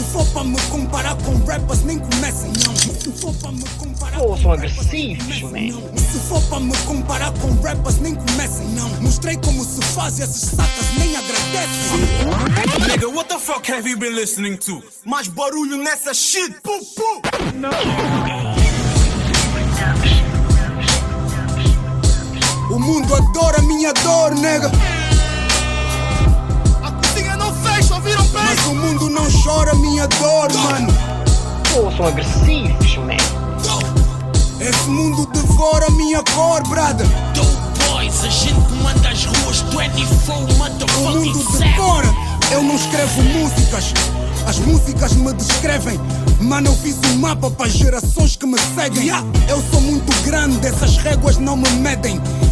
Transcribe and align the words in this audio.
Se 0.00 0.06
for 0.06 0.24
pra 0.28 0.42
me 0.44 0.58
comparar 0.70 1.14
com 1.16 1.36
rappers, 1.44 1.82
nem 1.82 1.98
comecem, 1.98 2.50
não. 2.64 2.74
Se 2.74 3.12
for 3.20 3.34
pra 3.34 3.52
me 3.52 3.62
comparar 3.76 4.18
Pô, 4.18 4.28
com 4.28 4.48
rappers, 4.48 4.78
agressivos, 4.78 5.42
man. 5.42 5.98
Se 5.98 6.18
for 6.20 6.42
pra 6.44 6.58
me 6.58 6.74
comparar 6.86 7.30
com 7.32 7.60
rappers, 7.60 7.98
nem 7.98 8.14
comecem, 8.14 8.66
não. 8.68 8.88
Mostrei 9.02 9.36
como 9.36 9.62
se 9.62 9.82
faz 9.82 10.18
e 10.18 10.22
esses 10.22 10.52
sacas 10.56 10.86
nem 10.96 11.14
agradecem. 11.14 12.88
Nigga, 12.88 13.08
what 13.10 13.28
the 13.28 13.38
fuck 13.38 13.70
have 13.70 13.86
you 13.86 13.98
been 13.98 14.14
listening 14.14 14.56
to? 14.56 14.82
Mais 15.04 15.28
barulho 15.28 15.76
nessa 15.76 16.14
shit, 16.14 16.50
pum 16.62 16.80
pum! 16.96 17.20
O 22.70 22.78
mundo 22.78 23.14
adora 23.14 23.60
minha 23.60 23.92
dor, 23.92 24.34
nega. 24.34 24.70
A 26.82 26.90
cozinha 26.90 27.36
não 27.36 27.54
fecha, 27.56 27.94
ouviram 27.96 28.24
bem? 28.28 28.42
Mas 28.42 28.66
o 28.66 28.74
mundo 28.74 29.09
Pô, 31.80 31.90
são 31.92 32.08
agressivos, 32.08 32.96
man. 32.98 33.16
Esse 34.60 34.90
mundo 34.90 35.26
devora 35.32 35.88
minha 35.92 36.22
cor, 36.34 36.62
brother. 36.68 37.06
Boys, 37.88 38.22
a 38.22 38.28
gente 38.28 38.60
comanda 38.68 39.08
as 39.08 39.24
ruas 39.24 39.62
24 39.62 40.34
O 40.34 40.36
mundo 40.36 40.56
motherfucking 40.58 41.56
7. 41.56 41.58
devora. 41.58 42.14
Eu 42.50 42.62
não 42.62 42.76
escrevo 42.76 43.22
músicas, 43.22 43.94
as 44.46 44.58
músicas 44.58 45.12
me 45.14 45.32
descrevem. 45.32 45.98
Mano, 46.38 46.68
eu 46.68 46.74
fiz 46.74 46.98
um 47.14 47.16
mapa 47.16 47.50
para 47.50 47.70
gerações 47.70 48.36
que 48.36 48.44
me 48.44 48.58
seguem. 48.74 49.08
Eu 49.48 49.62
sou 49.70 49.80
muito 49.80 50.12
grande, 50.22 50.66
essas 50.66 50.98
réguas 50.98 51.38
não 51.38 51.56
me 51.56 51.70
medem. 51.70 52.20